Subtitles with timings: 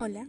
[0.00, 0.28] Hola,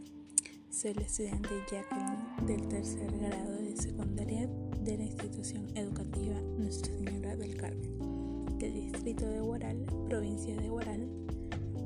[0.71, 4.49] soy la estudiante Jacqueline del tercer grado de secundaria
[4.83, 11.07] de la institución educativa Nuestra Señora del Carmen, del distrito de Huaral, provincia de Huaral,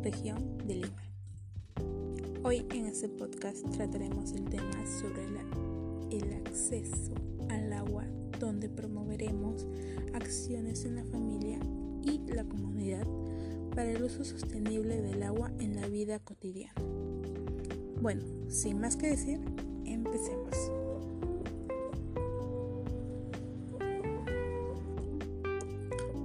[0.01, 1.03] región de Lima.
[2.43, 5.25] Hoy en este podcast trataremos el tema sobre
[6.09, 7.13] el acceso
[7.49, 8.05] al agua,
[8.39, 9.67] donde promoveremos
[10.13, 11.59] acciones en la familia
[12.01, 13.05] y la comunidad
[13.75, 16.81] para el uso sostenible del agua en la vida cotidiana.
[18.03, 19.39] Bueno, sin más que decir,
[19.85, 20.53] empecemos.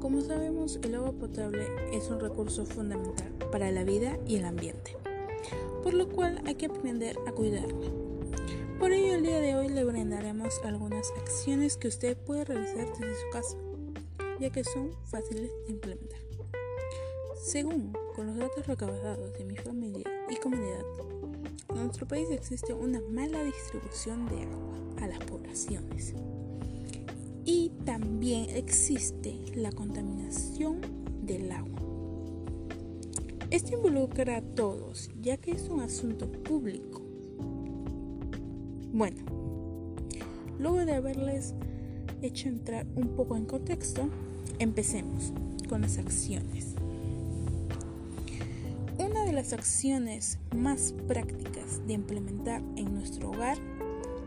[0.01, 4.97] Como sabemos, el agua potable es un recurso fundamental para la vida y el ambiente,
[5.85, 7.93] por lo cual hay que aprender a cuidarla.
[8.81, 13.15] Por ello, el día de hoy le brindaremos algunas acciones que usted puede realizar desde
[13.15, 13.57] su casa,
[14.41, 16.28] ya que son fáciles de implementar.
[17.41, 20.83] Según con los datos recabados de mi familia y comunidad,
[21.71, 26.15] en nuestro país existe una mala distribución de agua a las poblaciones.
[27.45, 30.81] Y también existe la contaminación
[31.23, 31.81] del agua.
[33.51, 37.01] Esto involucra a todos, ya que es un asunto público.
[38.93, 39.23] Bueno,
[40.59, 41.55] luego de haberles
[42.21, 44.09] hecho entrar un poco en contexto,
[44.59, 45.33] empecemos
[45.69, 46.75] con las acciones
[49.39, 53.57] las acciones más prácticas de implementar en nuestro hogar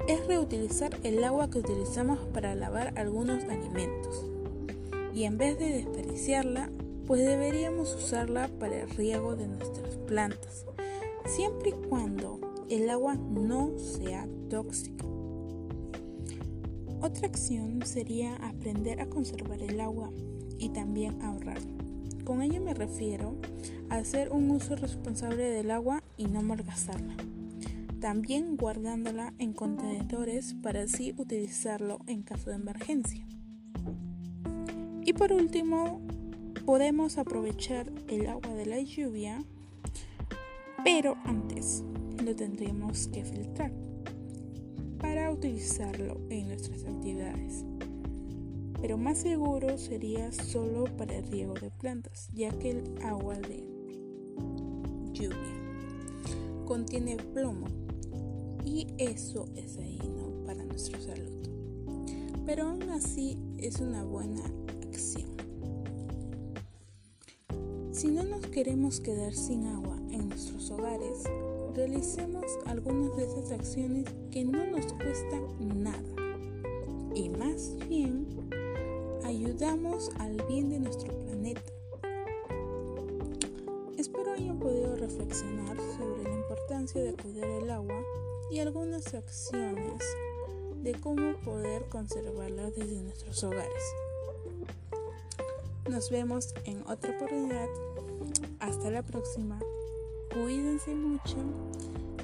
[0.08, 4.26] es reutilizar el agua que utilizamos para lavar algunos alimentos.
[5.14, 6.70] Y en vez de desperdiciarla,
[7.08, 10.66] pues deberíamos usarla para el riego de nuestras plantas,
[11.26, 12.40] siempre y cuando
[12.70, 15.04] el agua no sea tóxica.
[17.02, 20.10] Otra acción sería aprender a conservar el agua
[20.58, 21.60] y también ahorrar.
[22.24, 23.36] Con ello me refiero
[23.90, 27.16] a hacer un uso responsable del agua y no malgastarla.
[28.00, 33.26] También guardándola en contenedores para así utilizarlo en caso de emergencia.
[35.04, 36.02] Y por último,
[36.66, 39.44] podemos aprovechar el agua de la lluvia,
[40.84, 41.84] pero antes
[42.24, 43.72] lo tendríamos que filtrar
[45.00, 47.66] para utilizarlo en nuestras actividades
[48.82, 53.64] pero más seguro sería solo para el riego de plantas, ya que el agua de
[55.14, 55.38] lluvia
[56.66, 57.68] contiene plomo
[58.66, 61.48] y eso es dañino para nuestra salud.
[62.46, 64.42] Pero aún así es una buena
[64.82, 65.30] acción.
[67.92, 71.24] Si no nos queremos quedar sin agua en nuestros hogares,
[71.76, 76.16] realicemos algunas de esas acciones que no nos cuestan nada
[77.14, 78.26] y más bien
[79.52, 81.62] ayudamos al bien de nuestro planeta.
[83.98, 88.02] Espero hayan podido reflexionar sobre la importancia de cuidar el agua
[88.50, 90.02] y algunas acciones
[90.82, 93.84] de cómo poder conservarla desde nuestros hogares.
[95.90, 97.68] Nos vemos en otra oportunidad.
[98.60, 99.60] Hasta la próxima.
[100.34, 101.36] Cuídense mucho.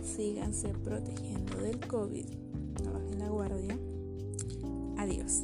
[0.02, 2.26] Síganse protegiendo del COVID.
[2.86, 3.78] No bajen la guardia.
[4.98, 5.44] Adiós.